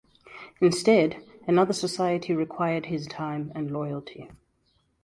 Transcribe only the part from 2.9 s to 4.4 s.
time and loyalty.